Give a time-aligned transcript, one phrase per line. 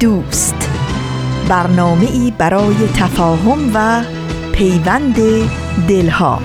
[0.00, 0.70] دوست.
[1.48, 4.02] برنامه ای برای تفاهم و
[4.52, 5.16] پیوند
[5.88, 6.40] دلها.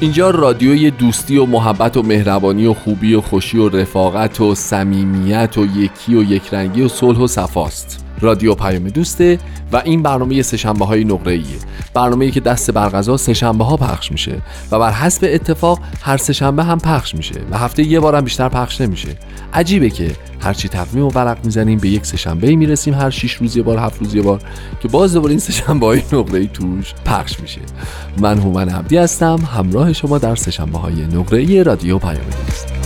[0.00, 5.58] اینجا رادیوی دوستی و محبت و مهربانی و خوبی و خوشی و رفاقت و صمیمیت
[5.58, 8.04] و یکی و یکرنگی و صلح و صفاست.
[8.20, 9.38] رادیو پیام دوسته
[9.72, 11.44] و این برنامه سهشنبه های نقره ایه
[11.94, 16.78] برنامه که دست برغذا سهشنبه ها پخش میشه و بر حسب اتفاق هر سهشنبه هم
[16.78, 19.08] پخش میشه و هفته یه بار هم بیشتر پخش نمیشه.
[19.54, 23.62] عجیبه که هرچی تقویم و ورق می‌زنیم به یک سهشنبه می‌رسیم هر 6 روز یه
[23.62, 24.40] بار هفت روز یه بار
[24.82, 27.60] که باز دوباره این سهشنبه های نقره ای توش پخش میشه.
[28.18, 32.81] من هومن عبدی هستم همراه شما در سهشنبه های نقره ای رادیو پیام دوست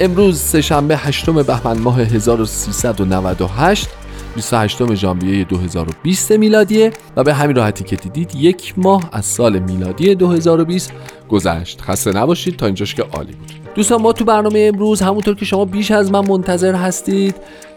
[0.00, 3.88] امروز سهشنبه هشتم بهمن ماه 1398
[4.34, 10.14] 28 ژانویه 2020 میلادیه و به همین راحتی که دیدید یک ماه از سال میلادی
[10.14, 10.92] 2020
[11.28, 11.80] گذشت.
[11.80, 13.52] خسته نباشید تا اینجاش که عالی بود.
[13.74, 17.34] دوستان ما تو برنامه امروز همونطور که شما بیش از من منتظر هستید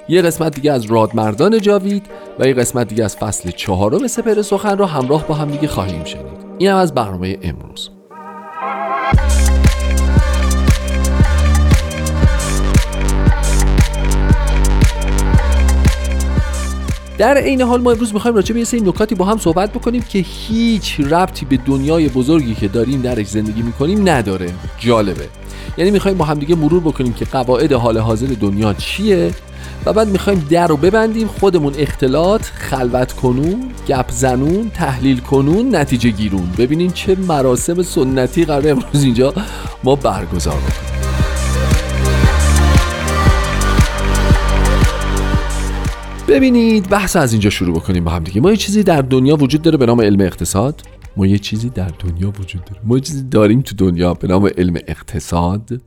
[0.10, 2.06] یه قسمت دیگه از رادمردان جاوید
[2.40, 6.04] و یه قسمت دیگه از فصل چهارم سپر سخن رو همراه با هم دیگه خواهیم
[6.04, 6.42] شنید.
[6.58, 8.01] این هم از برنامه امروز.
[17.18, 20.02] در عین حال ما امروز می‌خوایم راجع به یه سری نکاتی با هم صحبت بکنیم
[20.02, 24.54] که هیچ ربطی به دنیای بزرگی که داریم درش زندگی می‌کنیم نداره.
[24.80, 25.28] جالبه.
[25.78, 29.32] یعنی می‌خوایم با همدیگه مرور بکنیم که قواعد حال حاضر دنیا چیه
[29.86, 36.10] و بعد می‌خوایم در رو ببندیم خودمون اختلاط خلوت کنون گپ زنون تحلیل کنون نتیجه
[36.10, 36.52] گیرون.
[36.58, 39.34] ببینین چه مراسم سنتی قرار امروز اینجا
[39.84, 41.01] ما برگزار بکنیم.
[46.32, 48.42] ببینید بحث از اینجا شروع بکنیم با هم دیگه.
[48.42, 50.82] ما یه چیزی در دنیا وجود داره به نام علم اقتصاد.
[51.18, 52.82] ما یه چیزی در دنیا وجود داره.
[52.84, 55.82] ما یه چیزی داریم تو دنیا به نام علم اقتصاد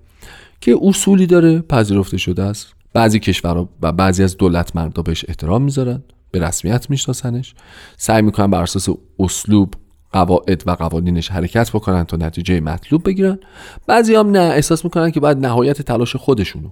[0.60, 2.74] که اصولی داره پذیرفته شده است.
[2.92, 7.54] بعضی کشورها و بعضی از دولت مردا بهش احترام می‌ذارن به رسمیت میشناسنش.
[7.96, 8.88] سعی می‌کنن بر اساس
[9.18, 9.74] اسلوب
[10.14, 13.38] قواعد و قوانینش حرکت بکنن تا نتیجه مطلوب بگیرن.
[13.86, 16.68] بعضی هم نه احساس می‌کنن که باید نهایت تلاش خودشونو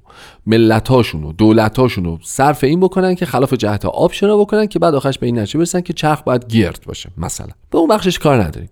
[0.46, 5.26] ملتاشونو دولتاشونو صرف این بکنن که خلاف جهت آب شنا بکنن که بعد آخرش به
[5.26, 7.48] این نتیجه برسن که چرخ باید گرد باشه مثلا.
[7.70, 8.68] به اون بخشش کار نداریم.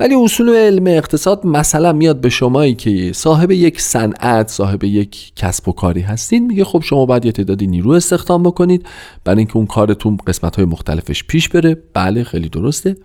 [0.00, 5.68] ولی اصول علم اقتصاد مثلا میاد به شمایی که صاحب یک صنعت صاحب یک کسب
[5.68, 8.86] و کاری هستین میگه خب شما باید یه تعدادی نیرو استخدام بکنید.
[9.24, 11.76] برای اینکه اون کارتون قسمت های مختلفش پیش بره.
[11.94, 12.96] بله خیلی درسته.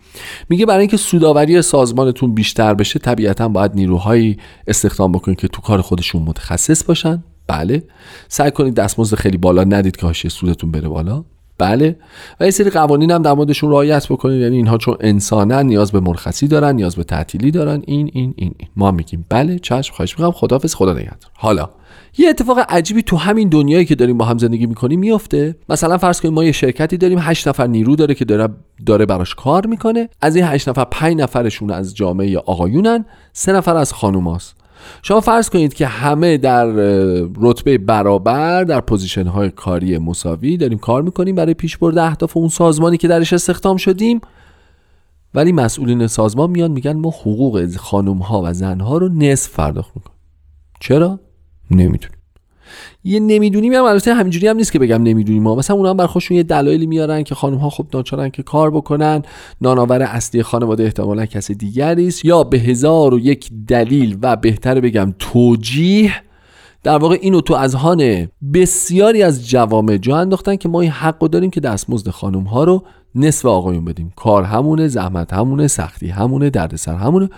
[0.50, 4.38] میگه برای اینکه سوداوری سازمانتون بیشتر بشه طبیعتا باید نیروهایی
[4.68, 7.24] استخدام بکنید که تو کار خودشون متخصص باشن.
[7.48, 7.84] بله.
[8.28, 11.24] سعی کنید دستمزد خیلی بالا ندید که حاشیه سودتون بره بالا.
[11.58, 11.96] بله.
[12.40, 16.00] و یه سری قوانین هم در موردشون رعایت بکنید یعنی اینها چون انسانن نیاز به
[16.00, 17.84] مرخصی دارن نیاز به تعطیلی دارن.
[17.86, 18.56] این این این.
[18.76, 20.32] ما میگیم بله چشم خواهش می‌کنم.
[20.32, 21.32] خدافظ خدا نگهدار.
[21.34, 21.70] حالا
[22.18, 26.22] یه اتفاق عجیبی تو همین دنیایی که داریم با هم زندگی می‌کنیم میفته مثلا فرض
[26.22, 28.54] کنیم ما یه شرکتی داریم 8 نفر نیرو داره که داره
[28.86, 30.10] داره براش کار می‌کنه.
[30.22, 34.56] از این 8 نفر 5 نفرشون از جامعه آقایونن سه نفر از خانوماست.
[35.04, 36.66] شما فرض کنید که همه در
[37.42, 42.98] رتبه برابر در پوزیشن های کاری مساوی داریم کار می‌کنیم برای پیشبرد اهداف اون سازمانی
[42.98, 44.22] که درش استخدام شدیم.
[45.34, 49.92] ولی مسئولین سازمان میان میگن ما حقوق خانم ها و زن ها رو نصف پرداخت
[49.96, 50.18] می‌کنیم.
[50.80, 51.20] چرا؟
[51.72, 52.17] نمی‌دونیم
[53.04, 56.08] یه نمی‌دونیم هم البته همینجوری هم نیست که بگم نمی‌دونیم ما مثلا اونها هم بر
[56.08, 59.22] خودشون یه دلایلی میارن که خانم ها خب ناچارن که کار بکنن.
[59.62, 62.26] نانآور اصلی خانواده احتمالا کسی دیگری است.
[62.26, 66.14] یا به هزار و یک دلیل و بهتر بگم توجیه.
[66.84, 71.50] در واقع اینو تو اذهان بسیاری از جوامع جا انداختن که ما این حق داریم
[71.50, 72.84] که دستمزد خانم ها رو
[73.16, 74.14] نصف آقایون بدیم.
[74.16, 77.30] کار همونه زحمت همونه سختی همونه دردسر همونه.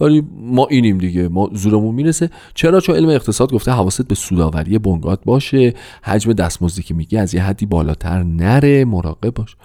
[0.00, 1.28] ولی ما اینیم دیگه.
[1.28, 2.30] ما زورمون می‌رسه.
[2.54, 5.74] چرا؟ چون علم اقتصاد گفته حواست به سوداوری بنگات باشه.
[6.02, 8.84] حجم دستمزدی که میگی از یه حدی بالاتر نره.
[8.84, 9.56] مراقب باش.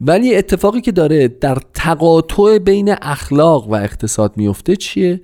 [0.00, 5.20] ولی اتفاقی که داره در تقاطع بین اخلاق و اقتصاد میفته چیه؟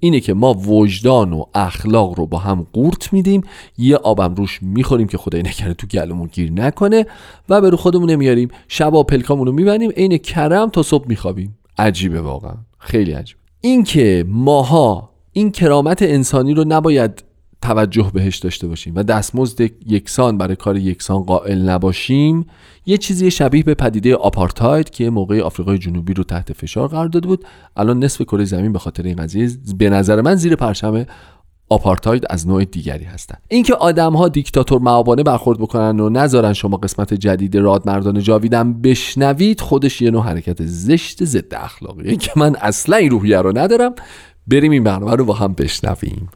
[0.00, 3.42] اینه که ما وجدان و اخلاق رو با هم قورت میدیم.
[3.78, 7.06] یه آبم روش می‌خوریم که خدای نکنه تو گلمون گیر نکنه
[7.48, 8.48] و به رو خودمون نمیاریم.
[8.68, 9.90] شبا پلکامون رو میبندیم.
[9.90, 11.58] عین کرم تا صبح میخوابیم.
[11.78, 12.54] عجیبه واقعا.
[12.78, 17.24] خیلی عجیب اینکه ماها این کرامت انسانی رو نباید
[17.62, 22.46] توجه بهش داشته باشیم و دستمزد یکسان برای کار یکسان قائل نباشیم
[22.86, 27.26] یه چیزی شبیه به پدیده آپارتاید که موقع آفریقای جنوبی رو تحت فشار قرار داده
[27.26, 27.44] بود.
[27.76, 31.06] الان نصف کره زمین به خاطر این قضیه به نظر من زیر پرچم
[31.68, 36.76] آپارتاید از نوع دیگری هستند اینکه آدم ها دیکتاتور معابانه برخورد بکنن و نذارن شما
[36.76, 42.96] قسمت جدید رادمردان جاویدم بشنوید خودش یه نوع حرکت زشت ضد اخلاقیه که من اصلا
[42.96, 43.94] این روحیه رو ندارم.
[44.46, 46.28] بریم این برنامه رو با هم بشنویم.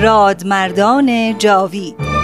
[0.00, 2.23] رادمردان جاوید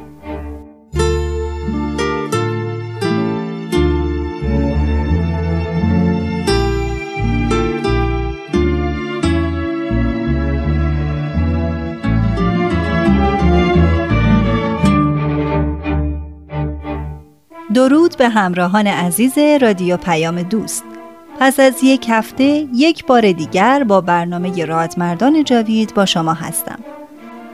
[17.73, 20.83] درود به همراهان عزیز رادیو پیام دوست.
[21.39, 26.79] پس از یک هفته یک بار دیگر با برنامه رادمردان جاوید با شما هستم.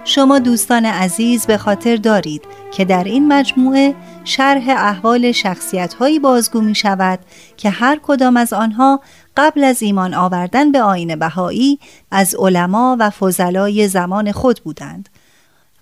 [0.03, 2.41] شما دوستان عزیز به خاطر دارید
[2.71, 7.19] که در این مجموعه شرح احوال شخصیت هایی بازگو می شود
[7.57, 9.01] که هر کدام از آنها
[9.37, 11.79] قبل از ایمان آوردن به آین بهایی
[12.11, 15.09] از علما و فضلای زمان خود بودند.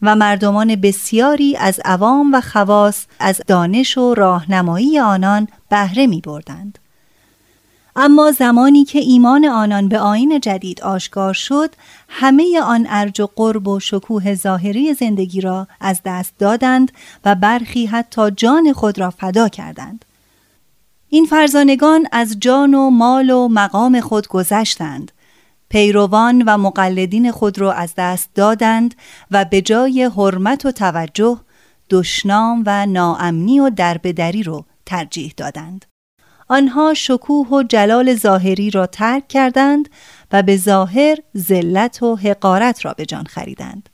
[0.06, 6.80] و مردمان بسیاری از عوام و خواص از دانش و راهنمایی آنان بهره می بردند.
[7.96, 11.76] اما زمانی که ایمان آنان به آین جدید آشکار شد
[12.10, 16.92] همه آن ارج و قرب و شکوه ظاهری زندگی را از دست دادند
[17.26, 20.06] و برخی حتی جان خود را فدا کردند
[21.10, 25.12] این فرزانگان از جان و مال و مقام خود گذشتند
[25.76, 28.96] پیروان و مقلدین خود را از دست دادند
[29.32, 31.40] و به جای حرمت و توجه
[31.90, 35.86] دشنام و ناامنی و دربدری رو ترجیح دادند.
[36.48, 39.90] آنها شکوه و جلال ظاهری را ترک کردند
[40.32, 43.90] و به ظاهر ذلت و حقارت را به جان خریدند.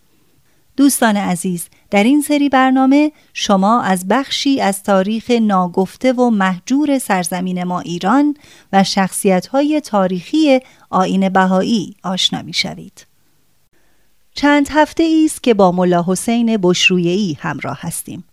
[0.77, 7.63] دوستان عزیز در این سری برنامه شما از بخشی از تاریخ ناگفته و محجور سرزمین
[7.63, 8.35] ما ایران
[8.73, 10.59] و شخصیت های تاریخی
[10.89, 13.07] آین بهایی آشنا می شوید.
[14.33, 18.23] چند هفته است که با ملا حسین بشرویهی همراه هستیم.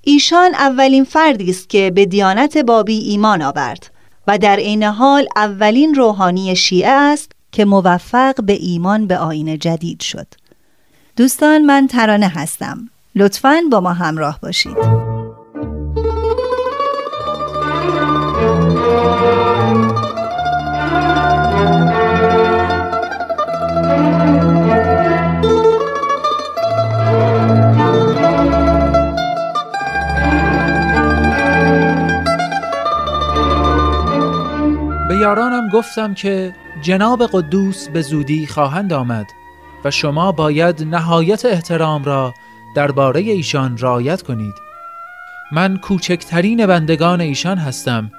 [0.00, 3.90] ایشان اولین فردی است که به دیانت بابی ایمان آورد
[4.26, 10.00] و در عین حال اولین روحانی شیعه است که موفق به ایمان به آین جدید
[10.00, 10.26] شد.
[11.18, 12.88] دوستان من ترانه هستم.
[13.14, 14.76] لطفاً با ما همراه باشید.
[35.20, 39.37] یارانم گفتم که جناب قدوس به زودی خواهند آمد.
[39.84, 42.34] و شما باید نهایت احترام را
[42.76, 44.54] درباره ایشان رعایت کنید.
[45.52, 48.10] من کوچکترین بندگان ایشان هستم.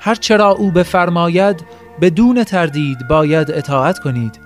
[0.00, 1.64] هرچرا او بفرماید
[2.00, 4.40] بدون تردید باید اطاعت کنید.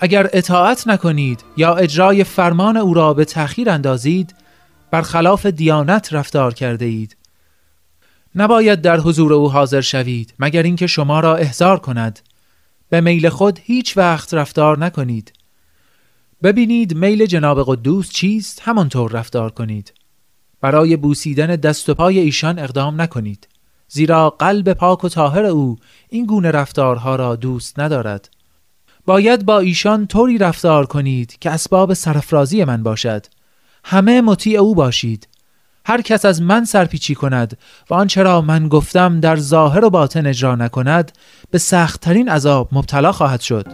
[0.00, 4.34] اگر اطاعت نکنید یا اجرای فرمان او را به تأخیر اندازید
[4.90, 7.16] برخلاف دیانت رفتار کرده اید.
[8.34, 12.20] نباید در حضور او حاضر شوید مگر اینکه شما را احضار کند.
[12.88, 15.32] به میل خود هیچ وقت رفتار نکنید.
[16.42, 19.92] ببینید میل جناب قدوس چیست؟ همانطور رفتار کنید.
[20.60, 23.48] برای بوسیدن دست و پای ایشان اقدام نکنید.
[23.88, 25.76] زیرا قلب پاک و طاهر او
[26.08, 28.30] این گونه رفتارها را دوست ندارد.
[29.06, 33.26] باید با ایشان طوری رفتار کنید که اسباب سرفرازی من باشد.
[33.84, 35.28] همه مطیع او باشید.
[35.86, 37.58] هر کس از من سرپیچی کند
[37.90, 41.12] و آنچه را من گفتم در ظاهر و باطن اجرا نکند
[41.50, 43.66] به سختترین عذاب مبتلا خواهد شد.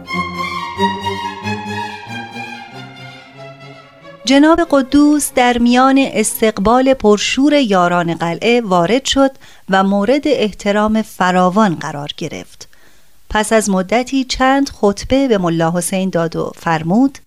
[4.27, 9.31] جناب قدوس در میان استقبال پرشور یاران قلعه وارد شد
[9.69, 12.69] و مورد احترام فراوان قرار گرفت.
[13.29, 17.17] پس از مدتی چند خطبه به ملا حسین داد و فرمود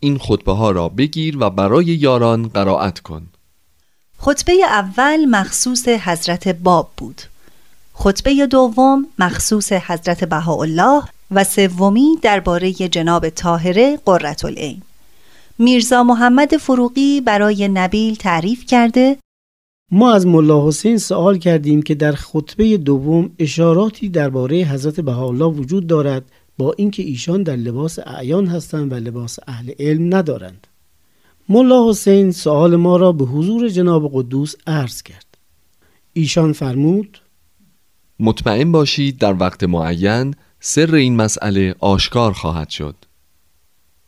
[0.00, 3.26] این خطبه ها را بگیر و برای یاران قرائت کن.
[4.18, 7.22] خطبه اول مخصوص حضرت باب بود.
[7.94, 14.82] خطبه دوم مخصوص حضرت بهاءالله و سومی درباره جناب طاهره قرةالعین
[15.60, 19.16] میرزا محمد فروغی برای نبیل تعریف کرده
[19.92, 25.86] ما از ملا حسین سوال کردیم که در خطبه دوم اشاراتی درباره حضرت بهاءالله وجود
[25.86, 30.66] دارد با اینکه ایشان در لباس اعیان هستند و لباس اهل علم ندارند.
[31.48, 35.38] ملا حسین سوال ما را به حضور جناب قدوس عرض کرد.
[36.12, 37.18] ایشان فرمود
[38.20, 43.09] مطمئن باشید در وقت معین سر این مسئله آشکار خواهد شد.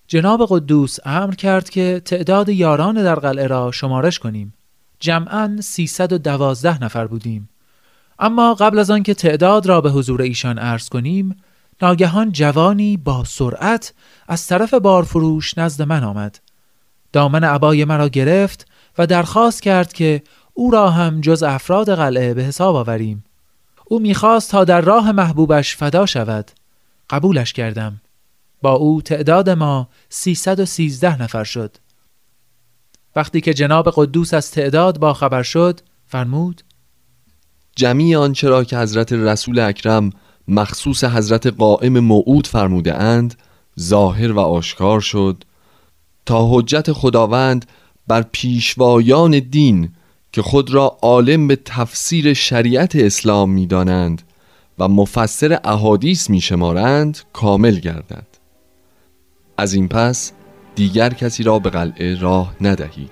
[0.07, 4.55] جناب قدوس امر کرد که تعداد یاران در قلعه را شمارش کنیم.
[5.01, 7.49] جمعا 312 نفر بودیم.
[8.19, 11.37] اما قبل از آنکه تعداد را به حضور ایشان عرض کنیم
[11.83, 13.95] ناگهان جوانی با سرعت
[14.29, 16.39] از طرف بارفروش نزد من آمد.
[17.13, 18.67] دامن عبای مرا گرفت
[18.99, 20.23] و درخواست کرد که
[20.55, 23.25] او را هم جز افراد قلعه به حساب آوریم.
[23.85, 26.51] او می‌خواست تا در راه محبوبش فدا شود.
[27.11, 28.01] قبولش کردم.
[28.63, 31.77] با او تعداد ما 313 نفر شد.
[33.17, 36.63] وقتی که جناب قدوس از تعداد با خبر شد فرمود
[37.77, 40.11] جمعی آنچه را که حضرت رسول اکرم
[40.49, 43.35] مخصوص حضرت قائم موعود فرموده اند
[43.81, 45.45] ظاهر و آشکار شد
[46.27, 47.67] تا حجت خداوند
[48.09, 49.89] بر پیشوایان دین
[50.33, 54.23] که خود را عالم به تفسیر شریعت اسلام می دانند
[54.79, 58.32] و مفسر احادیث می شمارند کامل گردد.
[59.57, 60.33] از این پس
[60.75, 63.11] دیگر کسی را به قلعه راه ندهید.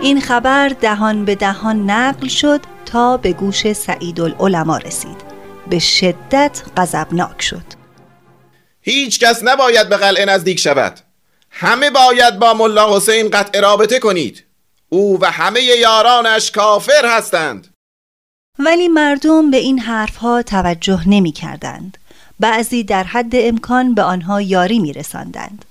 [0.00, 5.25] این خبر دهان به دهان نقل شد تا به گوش سعید العلماء رسید.
[5.70, 7.64] به شدت غضبناک شد
[8.80, 11.00] هیچ کس نباید به قلعه نزدیک شود
[11.50, 14.44] همه باید با ملا حسین قطع رابطه کنید
[14.88, 17.76] او و همه یارانش کافر هستند
[18.58, 21.98] ولی مردم به این حرفها توجه نمی کردند.
[22.40, 25.64] بعضی در حد امکان به آنها یاری می رساندند.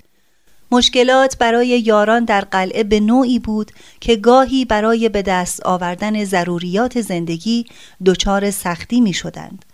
[0.70, 7.00] مشکلات برای یاران در قلعه به نوعی بود که گاهی برای به دست آوردن ضروریات
[7.00, 7.66] زندگی
[8.06, 9.64] دچار سختی می شدند.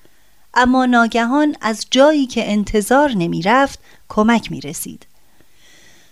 [0.55, 3.79] اما ناگهان از جایی که انتظار نمی رفت
[4.09, 5.07] کمک می رسید.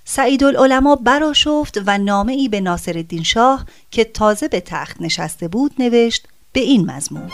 [0.05, 5.49] سعید العلماء براشفت و نامه ای به ناصر الدین شاه که تازه به تخت نشسته
[5.49, 7.31] بود نوشت به این مضمون.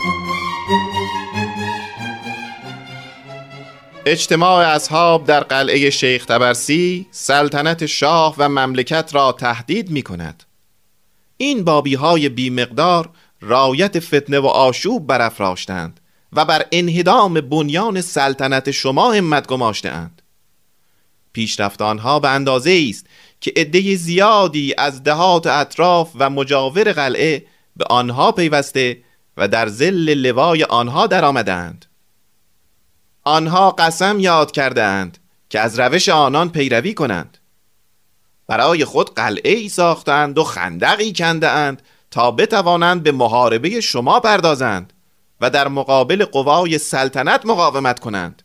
[4.05, 10.43] اجتماع اصحاب در قلعه شیخ تبرسی سلطنت شاه و مملکت را تهدید می کند
[11.37, 13.09] این بابی های بی مقدار
[13.41, 15.99] رایت فتنه و آشوب برافراشتند.
[16.33, 20.21] و بر انهدام بنیان سلطنت شما همت گماشتهاند.
[21.33, 23.05] پیشرفت آنها به اندازه است
[23.41, 29.03] که عده زیادی از دهات اطراف و مجاور قلعه به آنها پیوسته
[29.37, 31.85] و در زل لوای آنها درآمدند
[33.23, 35.17] آنها قسم یاد کردند
[35.49, 37.37] که از روش آنان پیروی کنند.
[38.47, 41.81] برای خود قلعه ای ساختند و خندقی کندند
[42.11, 44.93] تا بتوانند به محاربه شما پردازند.
[45.41, 48.43] و در مقابل قوای سلطنت مقاومت کنند.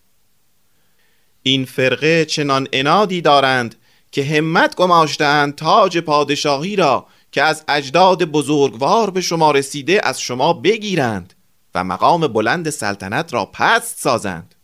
[1.43, 3.75] این فرقه چنان انادی دارند
[4.13, 10.53] که همت گماشتند تاج پادشاهی را که از اجداد بزرگوار به شما رسیده از شما
[10.53, 11.35] بگیرند
[11.75, 14.55] و مقام بلند سلطنت را پست سازند.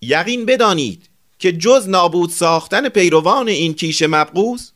[0.00, 4.72] یقین بدانید که جز نابود ساختن پیروان این کیش مبغوز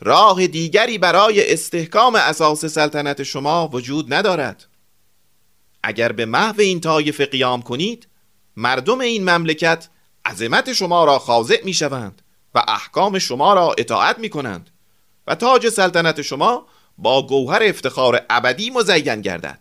[0.00, 4.66] راه دیگری برای استحکام اساس سلطنت شما وجود ندارد.
[5.86, 8.08] اگر به محو این طایفه قیام کنید
[8.56, 9.88] مردم این مملکت
[10.24, 12.22] عظمت شما را خاضع می شوند
[12.54, 14.70] و احکام شما را اطاعت می کنند
[15.26, 16.66] و تاج سلطنت شما
[16.98, 19.58] با گوهر افتخار ابدی مزین گردد.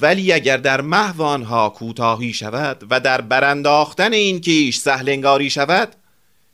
[0.00, 5.96] ولی اگر در محو آنها کوتاهی شود و در برانداختن این کیش سهلنگاری شود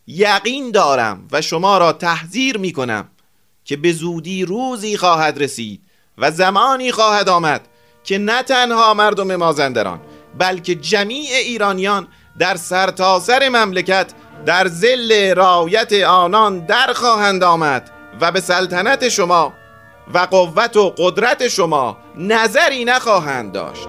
[0.07, 3.09] یقین دارم و شما را تحذیر می کنم
[3.65, 5.83] که به زودی روزی خواهد رسید
[6.19, 7.69] و زمانی خواهد آمد
[8.05, 10.01] که نه تنها مردم مازندران
[10.39, 14.13] بلکه جمیع ایرانیان در سرتاسر سر مملکت
[14.47, 17.91] در زل رایت آنان در خواهند آمد
[18.21, 19.53] و به سلطنت شما
[20.15, 23.89] و قوت و قدرت شما نظری نخواهند داشت.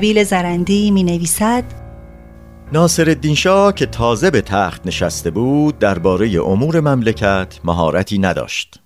[0.00, 1.64] نبیل زرندی می نویسد
[2.72, 8.80] ناصر الدین شاه که تازه به تخت نشسته بود درباره امور مملکت مهارتی نداشت.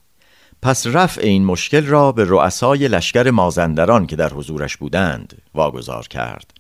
[0.63, 6.51] پس رفع این مشکل را به رؤسای لشکر مازندران که در حضورش بودند واگذار کرد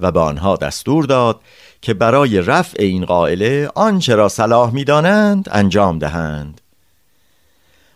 [0.00, 1.40] و به آنها دستور داد
[1.82, 6.60] که برای رفع این قائله آنچه را صلاح می‌دانند انجام دهند.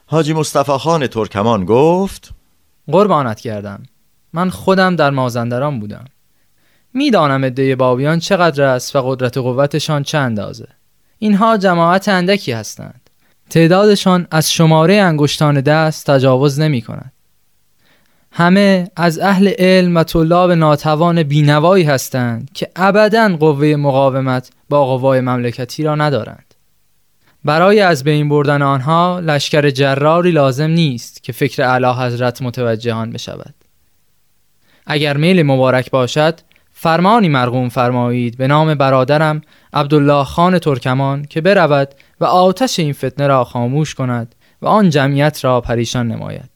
[0.06, 2.34] حاجی مصطفی خان ترکمان گفت
[2.92, 3.82] قربانت کردم
[4.36, 6.04] من خودم در مازندران بودم.
[6.94, 10.68] می‌دانم عده بابیان چقدر است و قدرت و قوتشان چه اندازه.
[11.18, 13.10] اینها جماعت اندکی هستند.
[13.50, 17.12] تعدادشان از شماره انگشتان دست تجاوز نمی کند
[18.32, 25.20] همه از اهل علم و طلاب ناتوان بینوایی هستند که ابدا قوه مقاومت با قوای
[25.20, 26.54] مملکتی را ندارند.
[27.44, 33.54] برای از بین بردن آنها لشکر جراری لازم نیست که فکر اعلی حضرت متوجهان بشود.
[34.86, 36.40] اگر میل مبارک باشد
[36.72, 39.40] فرمانی مرغوم فرمایید به نام برادرم
[39.72, 45.44] عبدالله خان ترکمان که برود و آتش این فتنه را خاموش کند و آن جمعیت
[45.44, 46.50] را پریشان نماید.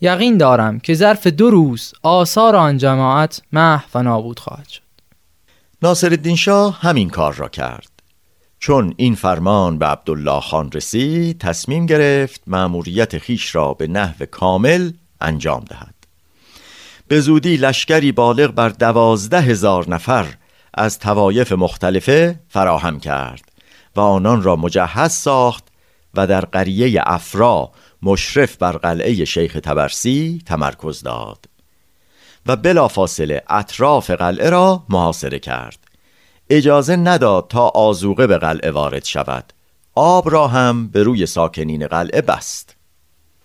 [0.00, 4.82] یقین دارم که ظرف دو روز آثار آن جماعت محو و نابود خواهد شد.
[5.82, 7.90] ناصر الدین شاه همین کار را کرد.
[8.58, 14.90] چون این فرمان به عبدالله خان رسید تصمیم گرفت مأموریت خیش را به نحو کامل
[15.20, 15.93] انجام دهد.
[17.08, 20.26] به زودی لشکری بالغ بر دوازده هزار نفر
[20.74, 23.52] از توایف مختلفه فراهم کرد
[23.96, 25.64] و آنان را مجهز ساخت
[26.14, 31.44] و در قریه افرا مشرف بر قلعه شیخ تبرسی تمرکز داد
[32.46, 35.78] و بلافاصله اطراف قلعه را محاصره کرد.
[36.50, 39.52] اجازه نداد تا آزوقه به قلعه وارد شود.
[39.94, 42.76] آب را هم به روی ساکنین قلعه بست.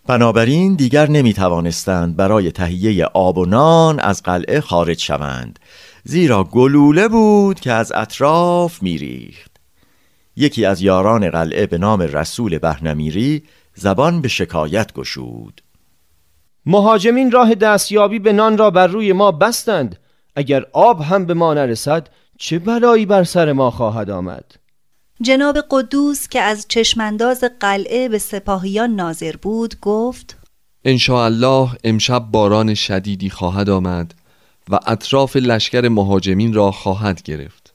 [0.09, 5.59] بنابراین دیگر نمی توانستند برای تهیه آب و نان از قلعه خارج شوند
[6.03, 9.51] زیرا گلوله بود که از اطراف میریخت.
[10.35, 13.43] یکی از یاران قلعه به نام رسول بهنمیری
[13.75, 15.61] زبان به شکایت گشود.
[16.65, 19.99] مهاجمین راه دستیابی به نان را بر روی ما بستند.
[20.35, 24.45] اگر آب هم به ما نرسد چه بلایی بر سر ما خواهد آمد؟
[25.21, 30.37] جناب قدوس که از چشمانداز قلعه به سپاهیان ناظر بود گفت
[31.09, 34.13] الله امشب باران شدیدی خواهد آمد
[34.69, 37.73] و اطراف لشکر مهاجمین را خواهد گرفت.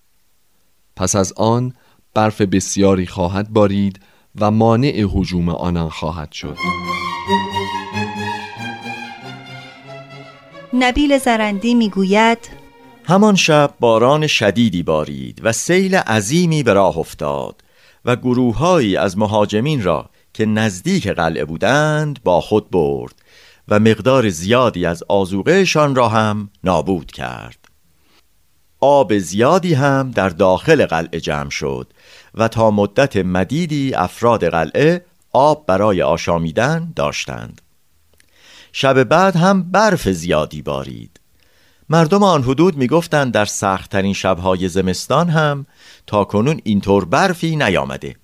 [0.96, 1.72] پس از آن
[2.14, 4.00] برف بسیاری خواهد بارید
[4.40, 6.57] و مانع حجوم آنان خواهد شد.
[10.72, 12.63] نبیل زرندی می‌گوید
[13.07, 17.64] همان شب باران شدیدی بارید و سیل عظیمی به راه افتاد
[18.05, 23.14] و گروههایی از مهاجمین را که نزدیک قلعه بودند با خود برد
[23.69, 27.59] و مقدار زیادی از آزوقهشان را هم نابود کرد.
[28.81, 31.93] آب زیادی هم در داخل قلعه جمع شد
[32.35, 37.61] و تا مدت مدیدی افراد قلعه آب برای آشامیدن داشتند.
[38.73, 41.13] شب بعد هم برف زیادی بارید.
[41.88, 45.66] مردم آن حدود می‌گفتند در سختترین شبهای زمستان هم
[46.07, 48.16] تا کنون اینطور برفی نیامده.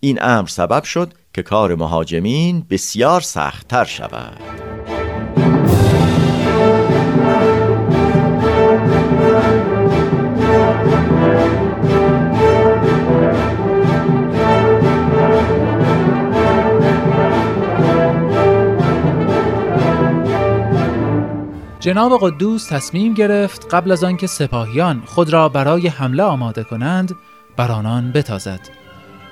[0.00, 4.38] این امر سبب شد که کار مهاجمین بسیار سختتر شود.
[21.82, 27.14] جناب قدوس تصمیم گرفت قبل از آنکه سپاهیان خود را برای حمله آماده کنند
[27.56, 28.60] بر آنان بتازد.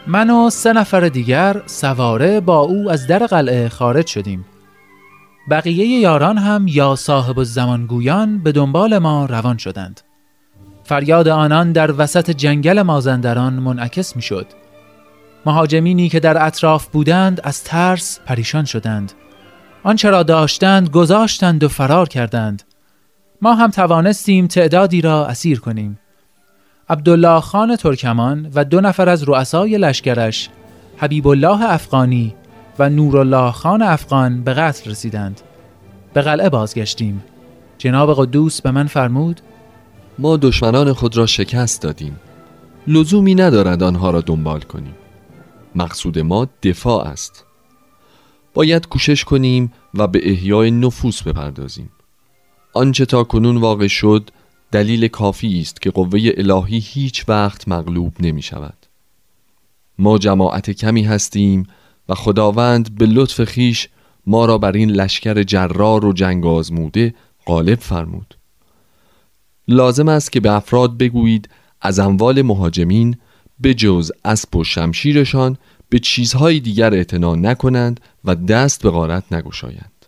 [0.07, 4.45] من و سه نفر دیگر سواره با او از در قلعه خارج شدیم.
[5.51, 10.01] بقیه یاران هم یا صاحب الزمانگویان به دنبال ما روان شدند.
[10.85, 14.47] فریاد آنان در وسط جنگل مازندران منعکس می شد
[15.47, 19.13] مهاجمینی که در اطراف بودند از ترس پریشان شدند.
[19.83, 22.63] آنچه را داشتند گذاشتند و فرار کردند.
[23.43, 25.99] ما هم توانستیم تعدادی را اسیر کنیم.
[26.89, 30.49] عبدالله خان ترکمان و دو نفر از رؤسای لشکرش
[30.97, 32.35] حبیب الله افغانی
[32.79, 35.41] و نورالله خان افغان به قتل رسیدند.
[36.15, 37.25] به قلعه بازگشتیم.
[37.79, 39.41] جناب قدوس به من فرمود
[40.19, 42.21] ما دشمنان خود را شکست دادیم.
[42.87, 44.95] لزومی ندارد آنها را دنبال کنیم.
[45.75, 47.45] مقصود ما دفاع است.
[48.55, 51.91] باید کوشش کنیم و به احیای نفوس بپردازیم.
[52.73, 54.31] آنچه تا کنون واقع شد
[54.73, 58.87] دلیل کافی است که قوه الهی هیچ وقت مغلوب نمی شود.
[59.99, 61.67] ما جماعت کمی هستیم
[62.09, 63.89] و خداوند به لطف خیش
[64.27, 67.15] ما را بر این لشکر جرار و جنگ آزموده
[67.47, 68.35] غالب فرمود.
[69.69, 71.49] لازم است که به افراد بگویید
[71.81, 73.17] از اموال مهاجمین
[73.61, 75.59] به جز اسب و شمشیرشان
[75.91, 80.07] به چیزهای دیگر اعتنا نکنند و دست به غارت نگشایند.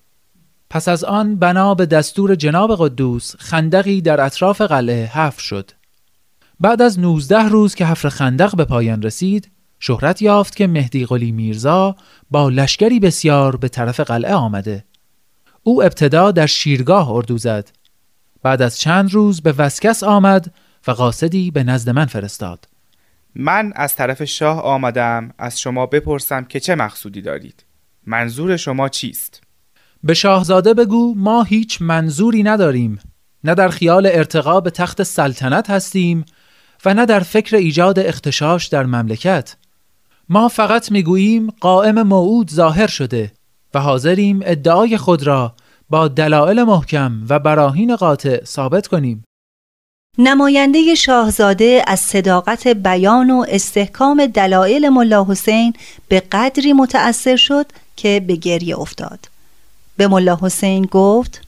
[0.71, 5.71] پس از آن بنا به دستور جناب قدوس خندقی در اطراف قلعه حفر شد.
[6.61, 11.33] بعد از 19 روز که حفر خندق به پایان رسید شهرت یافت که مهدی قلی
[11.33, 11.97] میرزا
[12.31, 14.85] با لشکری بسیار به طرف قلعه آمده.
[15.63, 17.71] او ابتدا در شیرگاه اردو زد.
[18.43, 20.55] بعد از چند روز به وسکس آمد
[20.87, 22.72] و قاصدی به نزد من فرستاد.
[23.35, 27.65] من از طرف شاه آمدم از شما بپرسم که چه مقصودی دارید.
[28.07, 29.43] منظور شما چیست؟
[30.05, 32.99] به شاهزاده بگو ما هیچ منظوری نداریم.
[33.45, 36.25] نه در خیال ارتقا به تخت سلطنت هستیم
[36.85, 39.57] و نه در فکر ایجاد اختشاش در مملکت.
[40.29, 43.33] ما فقط می‌گوییم قائم موعود ظاهر شده
[43.75, 45.55] و حاضریم ادعای خود را
[45.91, 49.25] با دلایل محکم و براهین قاطع ثابت کنیم.
[50.19, 55.73] نماینده شاهزاده از صداقت بیان و استحکام دلایل ملا حسین
[56.09, 59.19] به قدری متأثر شد که به گریه افتاد.
[59.97, 61.41] به ملا حسین گفت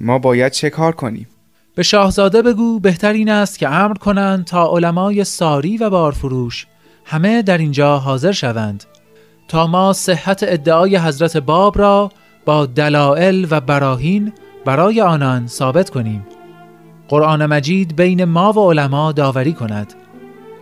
[0.00, 1.26] ما باید چه کار کنیم؟
[1.74, 6.66] به شاهزاده بگو بهتر این است که امر کنند تا علمای ساری و بارفروش
[7.04, 8.84] همه در اینجا حاضر شوند.
[9.48, 12.12] تا ما صحت ادعای حضرت باب را
[12.44, 14.32] با دلائل و براهین
[14.64, 16.26] برای آنان ثابت کنیم.
[17.10, 19.94] قرآن مجید بین ما و علما داوری کند.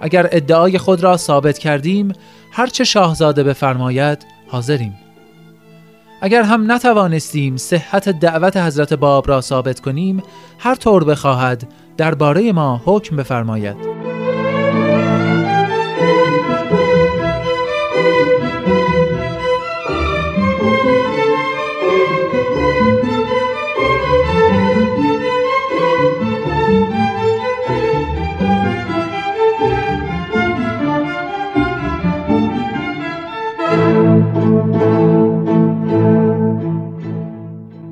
[0.00, 2.12] اگر ادعای خود را ثابت کردیم
[2.52, 4.94] هرچه شاهزاده بفرماید حاضریم.
[6.20, 10.22] اگر هم نتوانستیم صحت دعوت حضرت باب را ثابت کنیم
[10.58, 13.97] هر طور بخواهد درباره ما حکم بفرماید.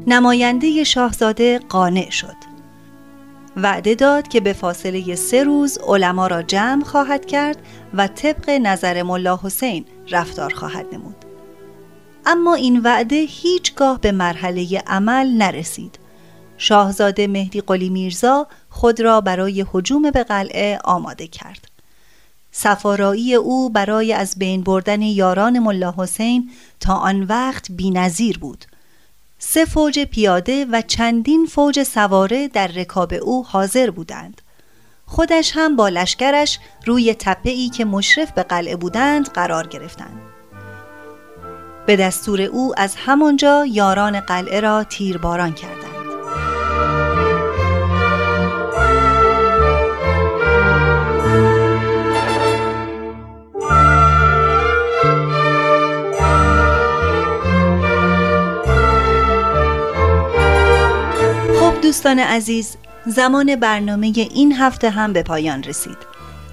[0.08, 2.36] نماینده شاهزاده قانع شد.
[3.56, 7.58] وعده داد که به فاصله سه روز علما را جمع خواهد کرد
[7.94, 11.16] و طبق نظر ملا حسین رفتار خواهد نمود.
[12.26, 15.98] اما این وعده هیچگاه به مرحله عمل نرسید.
[16.58, 21.68] شاهزاده مهدی قلی میرزا خود را برای حجوم به قلعه آماده کرد.
[22.50, 28.64] سفارایی او برای از بین بردن یاران ملا حسین تا آن وقت بینظیر بود.
[29.38, 34.42] سه فوج پیاده و چندین فوج سواره در رکاب او حاضر بودند.
[35.06, 40.20] خودش هم با لشکرش روی تپه ای که مشرف به قلعه بودند قرار گرفتند.
[41.86, 45.85] به دستور او از همانجا یاران قلعه را تیرباران کردند.
[61.86, 65.96] دوستان عزیز زمان برنامه این هفته هم به پایان رسید.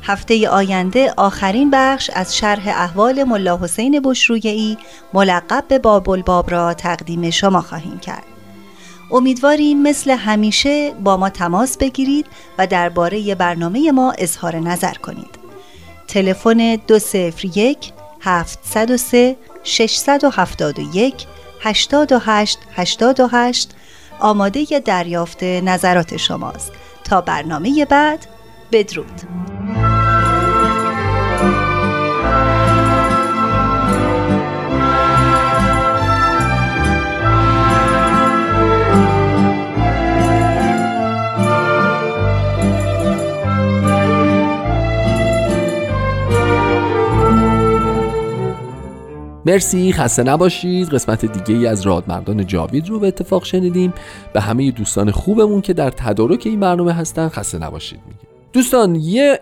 [0.04, 4.78] هفته آینده آخرین بخش از شرح احوال ملا حسین بشرویعی
[5.14, 8.24] ملقب به بابل باب را تقدیم شما خواهیم کرد.
[9.12, 12.26] امیدواریم مثل همیشه با ما تماس بگیرید
[12.58, 15.40] و درباره برنامه ما اظهار نظر کنید.
[16.08, 21.28] تلفن 201 703 671
[21.62, 23.76] 828 828
[24.20, 26.72] آماده دریافت نظرات شماست.
[27.04, 28.26] تا برنامه بعد
[28.72, 29.53] بدرود.
[49.46, 50.90] مرسی خسته نباشید.
[50.90, 53.94] قسمت دیگه ای از رادمردان جاوید رو به اتفاق شنیدیم.
[54.34, 58.20] به همه دوستان خوبمون که در تدارک این برنامه هستن خسته نباشید میگه.
[58.54, 59.40] دوستان یه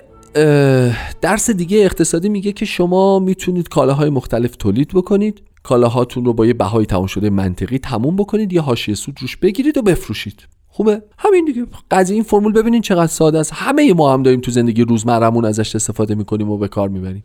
[1.21, 5.41] درس دیگه اقتصادی میگه که شما می‌تونید کالاهای مختلف تولید بکنید.
[5.63, 8.53] کالاهاتون رو با یه بهای تمام شده منطقی تموم بکنید.
[8.53, 10.47] یه حاشیه سود روش بگیرید و بفروشید.
[10.67, 11.65] خوبه؟ همین دیگه.
[11.91, 13.53] قضیه این فرمول ببینین چقدر ساده است.
[13.55, 17.23] همه ما هم داریم تو زندگی روزمرمون ازش استفاده می‌کنیم و به کار می‌بریم.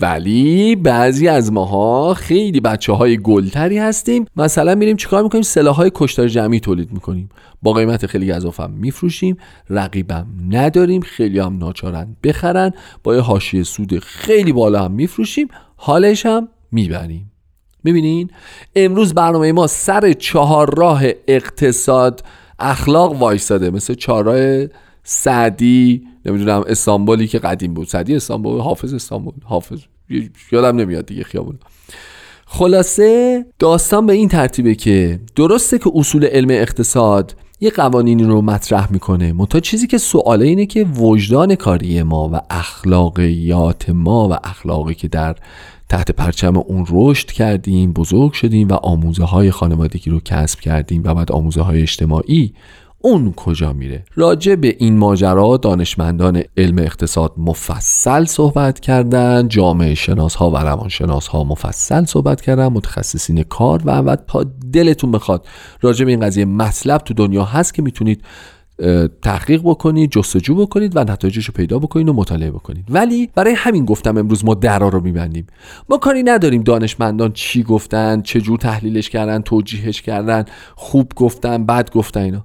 [0.00, 4.24] ولی بعضی از ماها خیلی بچه های گلتری هستیم.
[4.36, 7.28] مثلا میریم چیکار می‌کنیم؟ سلاح های کشتار جمعی تولید می‌کنیم.
[7.62, 9.36] با قیمت خیلی گذافم میفروشیم.
[9.70, 11.00] رقیبم نداریم.
[11.00, 12.72] خیلی هم ناچارن بخرن.
[13.02, 15.48] با یه حاشیه سود خیلی بالا هم میفروشیم.
[15.76, 17.32] حالش هم می‌بریم.
[17.84, 18.30] می‌بینین؟
[18.76, 22.24] امروز برنامه ما سر چهار راه اقتصاد
[22.58, 24.66] اخلاق وایستاده مثل چهارراه
[25.04, 27.86] سعدی نمی‌دونم استانبولی که قدیم بود.
[27.88, 29.34] سعدی استانبول حافظ استانبول.
[29.44, 29.80] حافظ.
[30.52, 31.58] یادم نمیاد دیگه خیابون.
[32.46, 38.92] خلاصه داستان به این ترتیبه که درسته که اصول علم اقتصاد یه قوانینی رو مطرح
[38.92, 39.32] می‌کنه.
[39.32, 45.08] منتها چیزی که سواله اینه که وجدان کاری ما و اخلاقیات ما و اخلاقی که
[45.08, 45.36] در
[45.88, 51.14] تحت پرچم اون رشد کردیم بزرگ شدیم و آموزه های خانوادگی رو کسب کردیم و
[51.14, 52.54] بعد آموزه های اجتماعی
[53.02, 60.34] اون کجا میره؟ راجع به این ماجرا دانشمندان علم اقتصاد مفصل صحبت کردن جامعه شناس
[60.34, 65.46] ها و روانشناس ها مفصل صحبت کردن متخصصین کار و بعد تا دلتون بخواد
[65.80, 68.24] راجع به این قضیه مطلب تو دنیا هست که می‌تونید
[69.22, 72.84] تحقیق بکنید جستجو بکنید و نتایجش رو پیدا بکنید و مطالعه بکنید.
[72.88, 75.46] ولی برای همین گفتم امروز ما درا رو میبندیم.
[75.88, 80.44] ما کاری نداریم دانشمندان چی گفتن چه تحلیلش کردن توجیهش کردن
[80.76, 82.44] خوب گفتن بد گفتن اینا.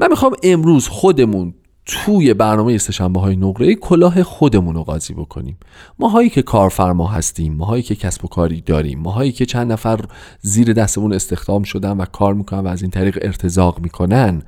[0.00, 1.54] من می‌خوام امروز خودمون
[1.86, 5.56] توی برنامه سهشنبه های نقره کلاه خودمون رو قاضی بکنیم.
[5.98, 10.00] ماهایی که کارفرما هستیم ماهایی که کسب و کاری داریم ماهایی که چند نفر
[10.40, 14.42] زیر دستمون استخدام شدن و کار می‌کنن و از این طریق ارتزاق می‌کنن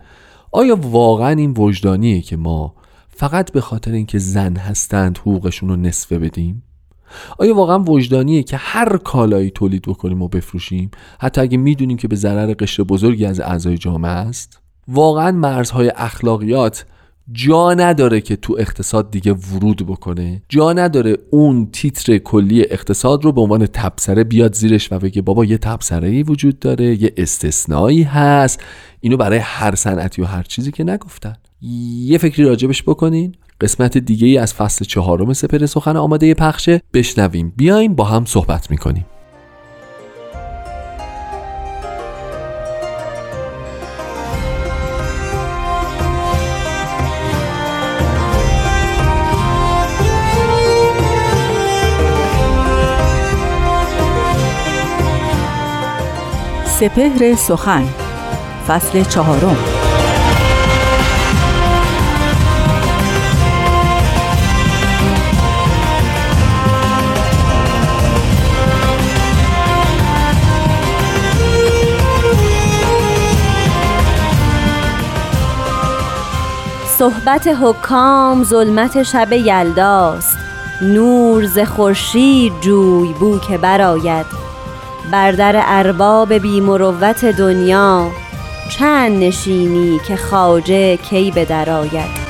[0.53, 2.75] آیا واقعا این وجدانیه که ما
[3.09, 6.63] فقط به خاطر اینکه زن هستند حقوقشون رو نصفه بدیم؟
[7.39, 12.17] آیا واقعا وجدانیه که هر کالایی تولید بکنیم و بفروشیم؟ حتی اگه می‌دونیم که به
[12.17, 16.85] ضرر قشر بزرگی از اعضای جامعه است؟ واقعا مرزهای اخلاقیات
[17.33, 20.43] جا نداره که تو اقتصاد دیگه ورود بکنه.
[20.49, 25.45] جا نداره اون تیتر کلی اقتصاد رو به عنوان تبصره بیاد زیرش و بگه بابا
[25.45, 28.61] یه تبصره ای وجود داره یه استثنایی هست.
[29.01, 31.35] اینو برای هر صنعتی و هر چیزی که نگفتن.
[32.05, 33.35] یه فکری راجبش بکنین.
[33.61, 36.81] قسمت دیگه ای از فصل چهارم سپر سخن آماده پخشه.
[36.95, 37.53] بشنویم.
[37.57, 39.07] بیایم با هم صحبت می‌کنیم.
[56.83, 57.85] سپهر سخن
[58.69, 59.57] فصل چهارم.
[76.99, 80.39] صحبت حکام ظلمت شب یلداست.
[80.81, 84.42] نور ز خورشید جوی بو که براید
[85.13, 88.11] بر در ارباب بی مروت دنیا.
[88.79, 92.22] چند نشینی که خواجه کی به درآید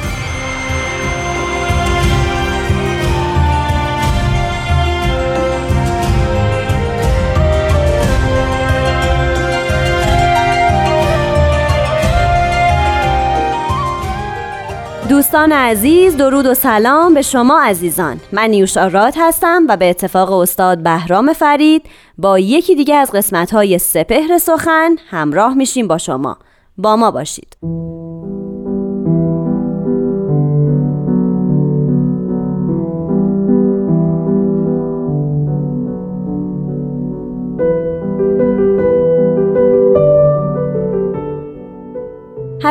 [15.13, 18.21] دوستان عزیز درود و سلام به شما عزیزان.
[18.33, 21.83] من نیوش آراد هستم و به اتفاق استاد بهرام فرید
[22.19, 26.39] با یکی دیگه از قسمت های سپهر سخن همراه میشیم با شما.
[26.79, 27.57] با ما باشید.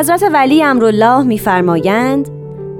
[0.01, 2.29] حضرت ولی امرالله میفرمایند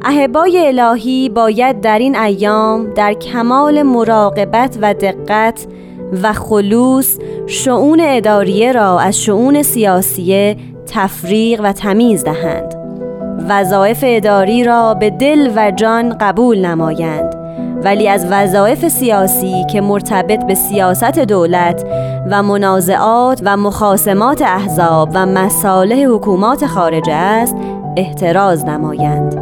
[0.06, 5.68] اهبای الهی باید در این ایام در کمال مراقبت و دقت
[6.24, 12.76] و خلوص شعون اداریه را از شعون سیاسیه تفریق و تمیز دهند
[13.50, 17.36] وظایف اداری را به دل و جان قبول نمایند.
[17.84, 21.86] ولی از وظایف سیاسی که مرتبط به سیاست دولت
[22.30, 27.56] و منازعات و مخاسمات احزاب و مصالح حکومات خارجه است
[27.98, 29.41] احتراز نمایند.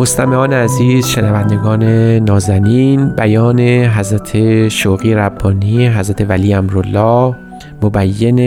[0.00, 1.82] مستمعان عزیز شنوندگان
[2.18, 7.36] نازنین بیان حضرت شوقی ربانی حضرت ولی امرالله
[7.82, 8.40] مبین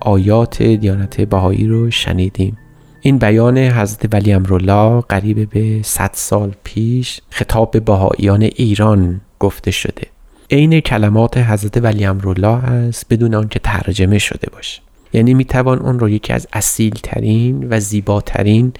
[0.00, 2.58] آیات دیانت بهایی رو شنیدیم.
[3.00, 9.70] این بیان حضرت ولی امرالله قریب به 100 سال پیش خطاب به بهاییان ایران گفته
[9.70, 10.06] شده.
[10.50, 14.87] عین کلمات حضرت ولی امرالله است بدون آنکه ترجمه شده باشه.
[15.12, 18.72] یعنی می‌توان اون رو یکی از اصیل ترین و زیباترین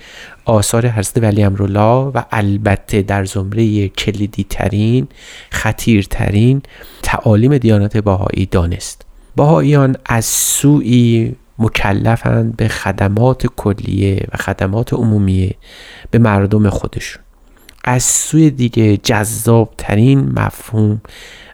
[0.44, 5.08] آثار حضرت ولی امرالله و البته در زمره کلیدی ترین
[5.50, 6.62] خطیرترین
[7.02, 9.06] تعالیم دیانت باهایی دانست.
[9.36, 15.54] باهاییان از سوی مکلفند به خدمات کلیه و خدمات عمومیه
[16.10, 17.22] به مردم خودشون.
[17.84, 21.00] از سوی دیگه جذاب ترین مفهوم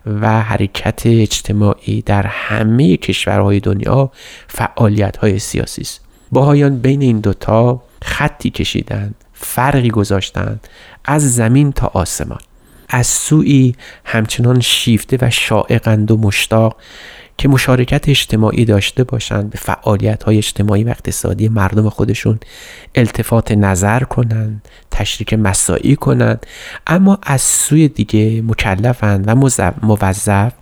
[0.06, 4.10] و حرکت اجتماعی در همه کشورهای دنیا
[4.48, 6.00] فعالیت های سیاسی است.
[6.32, 10.68] باهایان بین این دوتا خطی کشیدند فرقی گذاشتند
[11.04, 12.40] از زمین تا آسمان.
[12.88, 16.76] از سوی همچنان شیفته و شائقند و مشتاق
[17.38, 22.38] که مشارکت اجتماعی داشته باشند به فعالیت های اجتماعی و اقتصادی مردم خودشون
[22.94, 26.46] التفات نظر کنند تشریک مساعی کنند
[26.86, 29.34] اما از سوی دیگه مکلفند و
[29.82, 30.52] موظف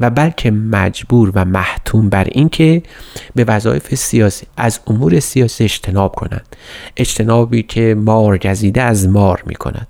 [0.00, 2.82] و بلکه مجبور و محتوم بر اینکه
[3.34, 6.56] به وظایف سیاسی از امور سیاسی اجتناب کنند.
[6.96, 9.86] اجتنابی که مار گزیده از مار می کند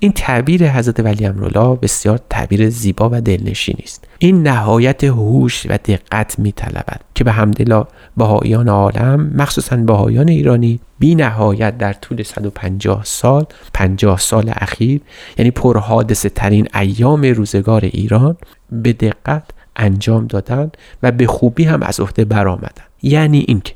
[0.00, 4.04] این تعبیر حضرت ولی امرالله بسیار تعبیر زیبا و دلنشینی است.
[4.18, 10.80] این نهایت هوش و دقت می طلبد که به حمدالله بهاییان عالم مخصوصا بهاییان ایرانی
[10.98, 15.00] بی نهایت در طول 150 سال 50 سال اخیر
[15.38, 18.36] یعنی پرحادثه ترین ایام روزگار ایران
[18.72, 19.42] به دقت
[19.76, 20.70] انجام دادن
[21.02, 23.74] و به خوبی هم از عهده برآمدن یعنی اینکه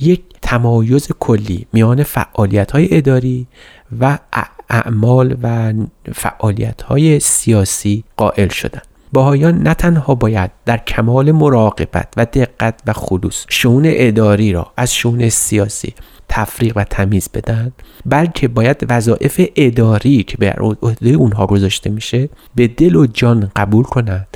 [0.00, 3.46] یک تمایز کلی میان فعالیت های اداری
[4.00, 4.18] و
[4.70, 5.72] اعمال و
[6.12, 8.80] فعالیت های سیاسی قائل شدن.
[9.12, 14.94] باهایان نه تنها باید در کمال مراقبت و دقت و خلوص شون اداری را از
[14.94, 15.94] شون سیاسی
[16.30, 17.72] تفریق و تمیز بدن
[18.06, 20.50] بلکه باید وظایف اداری که به
[20.82, 24.26] عهده اونها گذاشته میشه به دل و جان قبول کنند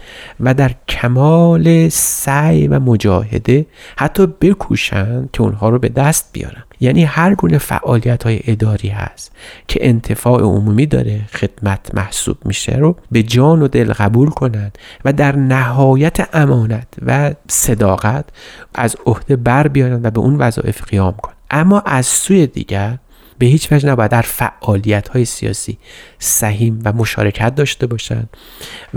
[0.40, 6.62] و در کمال سعی و مجاهده حتی بکوشند که اونها رو به دست بیارن.
[6.80, 9.32] یعنی هر گونه فعالیت های اداری هست
[9.68, 15.12] که انتفاع عمومی داره خدمت محسوب میشه رو به جان و دل قبول کنند و
[15.12, 18.24] در نهایت امانت و صداقت
[18.74, 22.98] از عهده بر بیارن و به اون وظایف قیام کنند اما از سوی دیگر
[23.38, 25.78] به هیچ وجه نباید در فعالیت های سیاسی
[26.18, 28.36] سهیم و مشارکت داشته باشند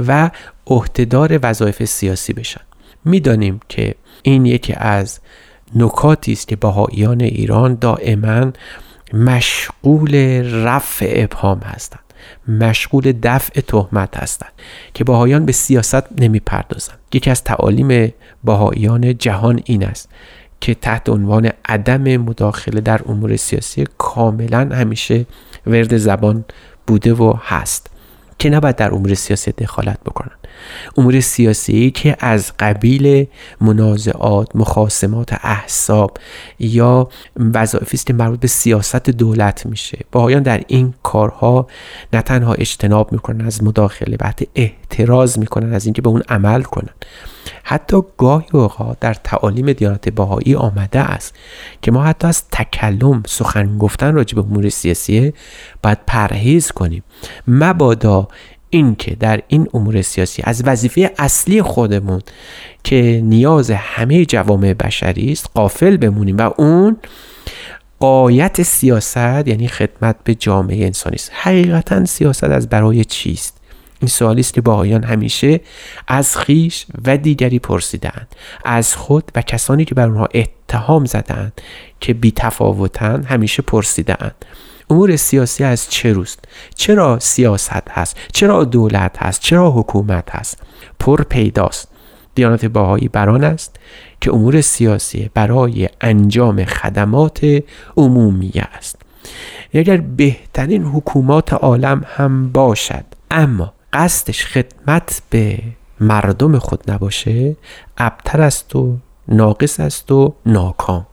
[0.07, 0.31] و
[0.67, 2.62] عهدهدار وظایف سیاسی بشن.
[3.05, 5.19] می‌دانیم که این یکی از
[5.75, 8.51] نکاتی است که بهاییان ایران دائما
[9.13, 10.15] مشغول
[10.65, 11.99] رفع ابهام هستند
[12.47, 14.51] مشغول دفع تهمت هستند
[14.93, 16.99] که باهایان به سیاست نمی‌پردازند.
[17.13, 20.10] یکی از تعالیم باهایان جهان این است
[20.62, 25.26] که تحت عنوان عدم مداخله در امور سیاسی کاملا همیشه
[25.67, 26.46] ورد زبان
[26.88, 27.89] بوده و هست.
[28.39, 30.32] که نباید در امور سیاسی دخالت بکنن.
[30.97, 33.28] امور سیاسی که از قبیل
[33.62, 36.17] منازعات مخاسمات احساب
[36.60, 37.10] یا
[37.54, 40.00] وظایفی است که مربوط به سیاست دولت میشه.
[40.12, 41.67] باهایان در این کارها
[42.13, 46.93] نه تنها اجتناب می‌کنن از مداخله بلکه احتراز می‌کنن از اینکه به اون عمل کنن.
[47.63, 51.36] حتی گاهی اوقات در تعالیم دیانت باهایی آمده است
[51.82, 55.33] که ما حتی از تکلم سخن گفتن راجع به امور سیاسی
[55.83, 57.04] باید پرهیز کنیم.
[57.48, 58.28] مبادا
[58.70, 62.22] اینکه در این امور سیاسی از وظیفه اصلی خودمون
[62.84, 66.98] که نیاز همه جوامع بشری است قافل بمونیم و اون
[68.00, 71.32] قایت سیاست یعنی خدمت به جامعه انسانی است.
[71.34, 73.58] حقیقتا سیاست از برای چیست
[74.00, 75.60] این سوالی است که باهایان همیشه
[76.08, 78.28] از خیش و دیگری پرسیدند
[78.65, 81.62] از خود و کسانی که بر اونها اتهام زدند
[82.00, 84.46] که بی تفاوتن همیشه پرسیدند
[84.90, 86.40] امور سیاسی از چه روست؟
[86.75, 90.63] چرا سیاست هست؟ چرا دولت هست؟ چرا حکومت هست؟
[91.00, 91.88] پر پیداست.
[92.35, 93.75] دیانت باهایی بران است
[94.21, 97.63] که امور سیاسی برای انجام خدمات
[97.98, 99.02] عمومی است.
[99.73, 105.60] اگر بهترین حکومات عالم هم باشد اما قصدش خدمت به
[106.00, 107.56] مردم خود نباشه
[107.98, 111.06] ابتر است و ناقص است و ناکام.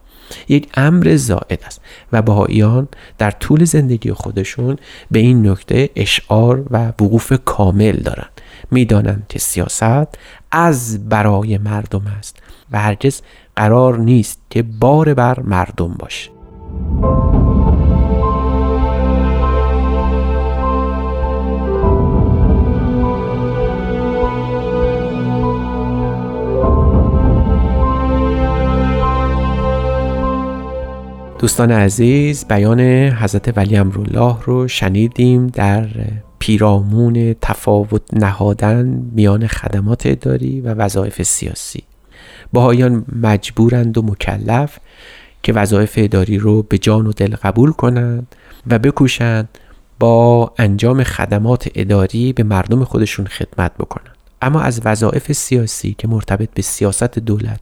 [0.48, 1.80] یک امر زائد است
[2.12, 4.76] و بهاییان در طول زندگی خودشون
[5.10, 8.40] به این نکته اشعار و وقوف کامل دارند.
[8.70, 10.18] می‌دانند که سیاست
[10.50, 12.36] از برای مردم است
[12.72, 13.20] و هرگز
[13.56, 16.30] قرار نیست که بار بر مردم باشه.
[31.44, 32.80] دوستان عزیز بیان
[33.10, 35.88] حضرت ولی امرالله رو شنیدیم در
[36.38, 41.82] پیرامون تفاوت نهادن میان خدمات اداری و وظایف سیاسی.
[42.52, 44.78] باهایان مجبورند و مکلف
[45.42, 48.34] که وظایف اداری رو به جان و دل قبول کنند
[48.66, 49.48] و بکوشند
[49.98, 54.16] با انجام خدمات اداری به مردم خودشون خدمت بکنند.
[54.42, 57.60] اما از وظایف سیاسی که مرتبط به سیاست دولت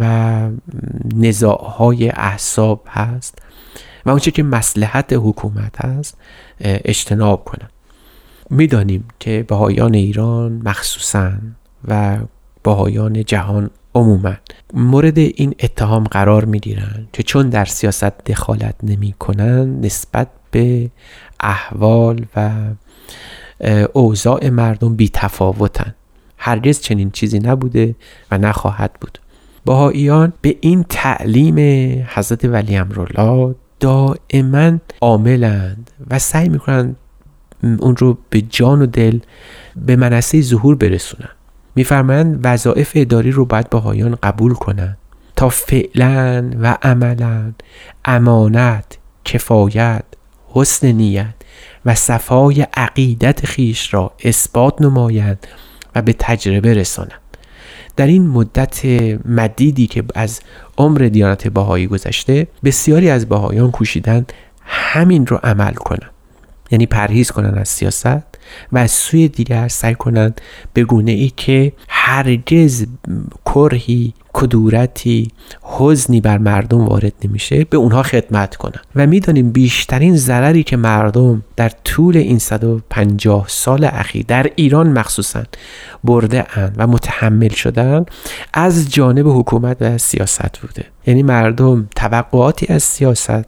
[0.00, 0.48] و
[1.14, 3.38] نزاعهای احساب هست
[4.06, 6.16] و اونچه که مسلحت حکومت هست
[6.60, 7.70] اجتناب کنند
[8.50, 11.32] می‌دانیم که بهایان ایران مخصوصا
[11.88, 12.18] و
[12.62, 14.34] بهایان جهان عموما
[14.72, 20.90] مورد این اتهام قرار می‌گیرند که چون در سیاست دخالت نمی کنند نسبت به
[21.40, 22.50] احوال و
[23.92, 25.94] اوضاع مردم بی تفاوتن
[26.38, 27.94] هرگز چنین چیزی نبوده
[28.30, 29.18] و نخواهد بود.
[29.64, 31.58] بهاییان به این تعلیم
[32.08, 36.96] حضرت ولی امرالله دائما عاملند و سعی می‌کنند
[37.62, 39.18] اون رو به جان و دل
[39.76, 41.30] به منصه ظهور برسونن
[41.76, 44.98] میفرمایند وظایف اداری رو باید باهایان قبول کنند
[45.36, 47.52] تا فعلا و عملا
[48.04, 50.04] امانت کفایت
[50.48, 51.34] حسن نیت
[51.84, 55.46] و صفای عقیدت خیش را اثبات نمایند
[55.94, 57.23] و به تجربه رسانند.
[57.96, 58.84] در این مدت
[59.24, 60.40] مدیدی که از
[60.78, 64.26] عمر دیانت باهایی گذشته بسیاری از باهایان کوشیدن
[64.64, 66.10] همین رو عمل کنند
[66.70, 68.24] یعنی پرهیز کنن از سیاست
[68.72, 70.40] و از سوی دیگر سعی کنند
[70.72, 72.86] به گونه ای که هرگز
[73.46, 75.28] کرهی کدورتی
[75.62, 81.42] حزنی بر مردم وارد نمیشه به اونها خدمت کنند و می‌دانیم بیشترین ضرری که مردم
[81.56, 85.42] در طول این 150 سال اخیر در ایران مخصوصا
[86.04, 88.04] برده اند و متحمل شدن
[88.52, 90.84] از جانب حکومت و سیاست بوده.
[91.06, 93.44] یعنی مردم توقعاتی از سیاست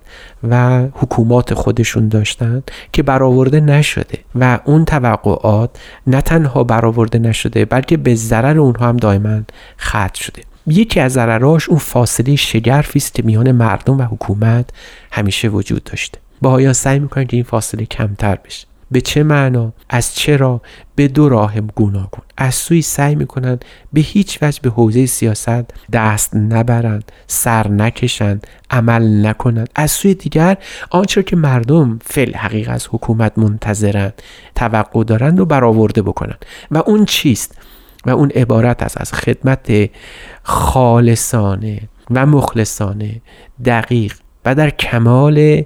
[0.48, 2.62] و حکومات خودشون داشتن
[2.92, 4.18] که برآورده نشده.
[4.34, 5.70] و اون توقعات
[6.06, 9.40] نه تنها برآورده نشده بلکه به ضرر اونها هم دائما
[9.80, 10.42] ختم شده.
[10.66, 14.70] یکی از ضرراش اون فاصله شگرفی است که میان مردم و حکومت
[15.12, 16.18] همیشه وجود داشته.
[16.42, 18.66] باهایان سعی می‌کنن که این فاصله کمتر بشه.
[18.90, 20.60] به چه معنا؟ از چرا؟
[20.94, 22.22] به دو راه گوناگون.
[22.36, 29.26] از سوی سعی می‌کنند به هیچ وجه به حوزه سیاست دست نبرند سر نکشند عمل
[29.26, 29.70] نکنند.
[29.74, 30.56] از سوی دیگر
[30.90, 34.22] آنچه که مردم فل حقیق از حکومت منتظرند
[34.54, 36.44] توقع دارند و برآورده بکنند.
[36.70, 37.58] و اون چیست؟
[38.06, 39.90] و اون عبارت است از خدمت
[40.42, 41.80] خالصانه
[42.10, 43.20] و مخلصانه
[43.64, 45.62] دقیق و در کمال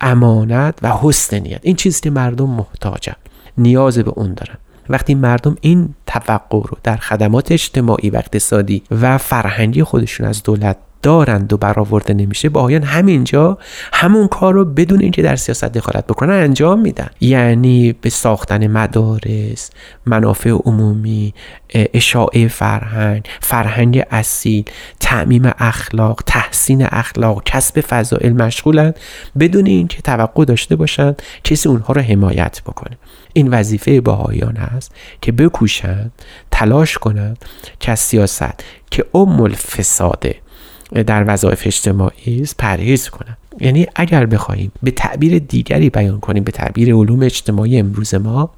[0.00, 1.60] امانت و حسن نیت.
[1.62, 3.16] این چیزی که مردم محتاجن
[3.58, 4.56] نیاز به اون دارن.
[4.88, 10.76] وقتی مردم این توقع رو در خدمات اجتماعی و اقتصادی و فرهنگی خودشون از دولت
[11.04, 13.58] دارند و برآورده نمیشه باهایان همینجا
[13.92, 17.10] همون کار رو بدون اینکه در سیاست دخالت بکنن انجام میدن.
[17.20, 19.70] یعنی به ساختن مدارس
[20.06, 21.34] منافع عمومی
[21.74, 24.64] اشاعه فرهنگ فرهنگ اصیل
[25.00, 28.98] تعمیم اخلاق تحسین اخلاق کسب فضائل مشغولند
[29.38, 32.96] بدون اینکه توقع داشته باشند کسی اونها رو حمایت بکنه.
[33.32, 36.12] این وظیفه باهایان هست که بکوشند
[36.50, 37.44] تلاش کنند
[37.80, 40.43] که سیاست که ام الفساده
[40.92, 46.52] در وظایف اجتماعی است پرهیز کنند یعنی اگر بخواهیم به تعبیر دیگری بیان کنیم به
[46.52, 48.50] تعبیر علوم اجتماعی امروز ما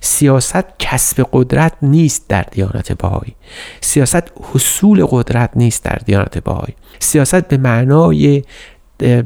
[0.00, 3.34] سیاست کسب قدرت نیست در دیانت بهایی.
[3.80, 6.74] سیاست حصول قدرت نیست در دیانت بهایی.
[6.98, 8.42] سیاست به معنای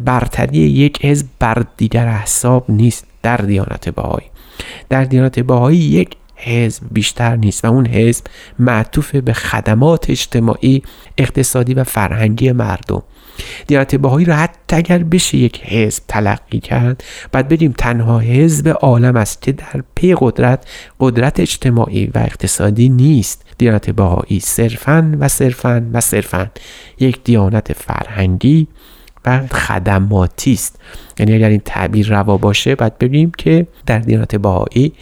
[0.04, 4.26] برتری یک حزب بر دیگر احساب نیست در دیانت بهایی.
[4.88, 8.24] در دیانت بهایی یک حزب بیشتر نیست و اون حزب
[8.58, 10.82] معطوف به خدمات اجتماعی
[11.18, 13.02] اقتصادی و فرهنگی مردم.
[13.66, 19.16] دیانت بهایی را حتی اگر بشه یک حزب تلقی کرد بعد بریم تنها حزب عالم
[19.16, 20.66] است که در پی قدرت
[21.00, 23.44] قدرت اجتماعی و اقتصادی نیست.
[23.58, 26.50] دیانت بهایی صرفا و صرفا و صرفا
[27.00, 28.68] یک دیانت فرهنگی
[29.26, 30.80] و خدماتی است.
[31.18, 34.92] یعنی اگر این تعبیر روا باشه باید ببینیم که در دیانت بهایی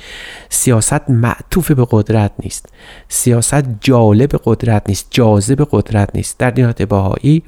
[0.49, 2.67] سیاست معطوف به قدرت نیست.
[3.09, 6.39] سیاست جالب قدرت نیست جاذب قدرت نیست.
[6.39, 7.43] در دیانت بهایی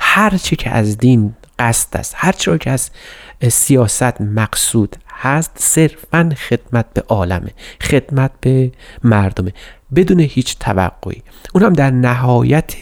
[0.00, 2.90] هر که از دین قصد است هر که از
[3.48, 7.50] سیاست مقصود هست صرفا خدمت به عالمه
[7.82, 8.72] خدمت به
[9.04, 9.52] مردمه
[9.94, 11.22] بدون هیچ توقعی.
[11.54, 12.74] اون هم در نهایت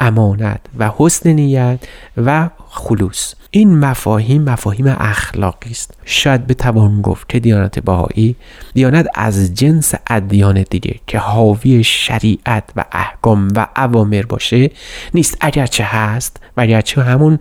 [0.00, 1.78] امانت و حسن نیت
[2.16, 3.34] و خلوص.
[3.50, 5.94] این مفاهیم مفاهیم اخلاقی است.
[6.04, 8.36] شاید بتوان گفت که دیانت بهایی
[8.74, 14.70] دیانت از جنس ادیان دیگه که حاوی شریعت و احکام و اوامر باشه
[15.14, 15.36] نیست.
[15.40, 17.38] اگرچه هست و اگرچه همون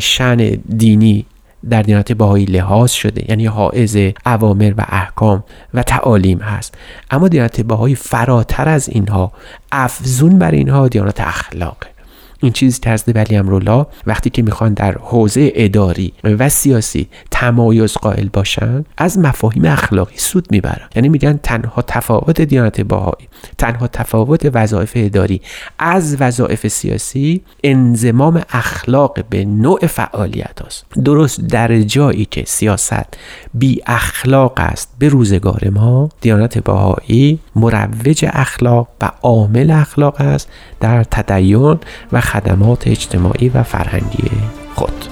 [0.00, 0.36] شن
[0.76, 1.26] دینی
[1.70, 3.96] در دیانت بهایی لحاظ شده یعنی حائز
[4.26, 5.44] اوامر و احکام
[5.74, 6.74] و تعالیم هست.
[7.10, 9.32] اما دیانت بهایی فراتر از اینها
[9.72, 11.93] افزون بر اینها دیانت اخلاقه.
[12.42, 18.28] این که حضرت ولی امرالله وقتی که می‌خوان در حوزه اداری و سیاسی تمایز قائل
[18.32, 20.88] باشن از مفاهیم اخلاقی سود می‌برن.
[20.96, 23.28] یعنی میگن تنها تفاوت دیانت باهایی
[23.58, 25.40] تنها تفاوت وظایف اداری
[25.78, 33.18] از وظایف سیاسی انزمام اخلاق به نوع فعالیت است درست در جایی که سیاست
[33.54, 40.48] بی اخلاق است به روزگار ما دیانت باهایی مروج اخلاق و عامل اخلاق است
[40.80, 41.78] در تدین
[42.12, 44.30] و خدمات اجتماعی و فرهنگی
[44.74, 45.04] خود.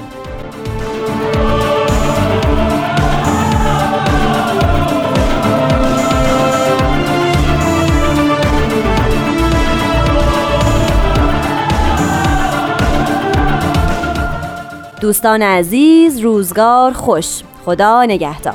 [15.01, 17.43] دوستان عزیز روزگار خوش.
[17.65, 18.55] خدا نگهدار.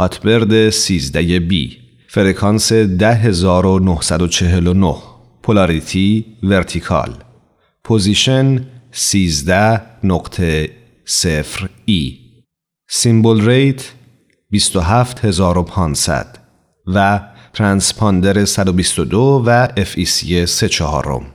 [0.00, 1.78] هاتبرد 13 بی.
[2.08, 4.96] فرکانس 10949
[5.42, 7.14] polarity vertical.
[7.84, 10.70] position 13 نقطه
[11.84, 12.18] ای.
[12.88, 13.92] symbol rate
[14.50, 16.38] 27500
[16.86, 17.20] و
[17.52, 21.34] ترانسپاندر 122 و FEC 3 چهارم.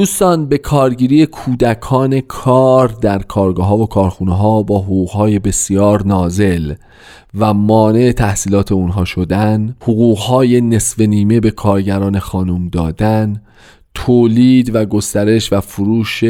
[0.00, 6.06] دوستان به کارگیری کودکان کار در کارگاه ها و کارخونه ها با حقوق های بسیار
[6.06, 6.74] نازل
[7.38, 13.42] و مانع تحصیلات اونها شدن حقوق های نصف نیمه به کارگران خانم دادن
[13.94, 16.24] تولید و گسترش و فروش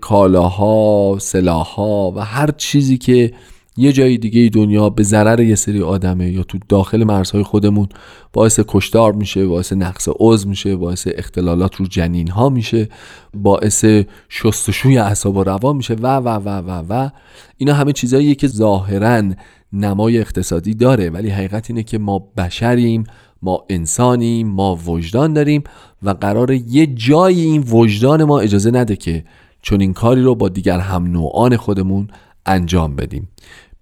[0.00, 3.32] کالاها سلاحها و هر چیزی که
[3.76, 7.88] یه جای دیگه دنیا به ضرر یه سری آدمه یا تو داخل مرزهای خودمون
[8.32, 12.88] باعث کشتار میشه باعث نقص عضو میشه باعث اختلالات رو جنین ها میشه
[13.34, 13.84] باعث
[14.28, 17.10] شستشوی اعصاب و روان میشه و و و و و.
[17.56, 19.22] اینا همه چیزاییه که ظاهرا
[19.72, 23.04] نمای اقتصادی داره ولی حقیقت اینه که ما بشریم
[23.42, 25.64] ما انسانیم ما وجدان داریم
[26.02, 29.24] و قرار یه جایی این وجدان ما اجازه نده که
[29.62, 32.08] چون این کاری رو با دیگر هم نوعان خودمون
[32.46, 33.28] انجام بدیم.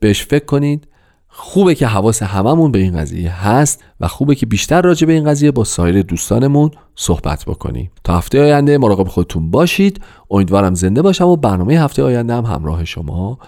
[0.03, 0.89] بهش فکر کنید.
[1.29, 5.25] خوبه که حواس هممون به این قضیه هست و خوبه که بیشتر راجع به این
[5.25, 7.91] قضیه با سایر دوستانمون صحبت بکنیم.
[8.05, 10.01] تا هفته آینده مراقب خودتون باشید.
[10.31, 13.39] امیدوارم زنده باشم و برنامه هفته آینده هم همراه شما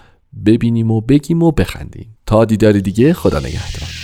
[0.45, 2.17] ببینیم و بگیم و بخندیم.
[2.25, 3.94] تا دیداری دیگه خدا نگهدار.